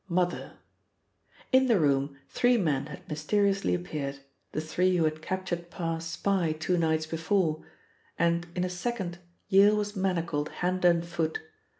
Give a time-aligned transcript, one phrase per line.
[0.19, 0.53] —MOTHER
[1.51, 4.17] IN the room three men had mysteriously appeared
[4.51, 7.63] the three who had captured Parr's spy two nights before
[8.17, 11.39] and in a second Yale was manacled hand and foot.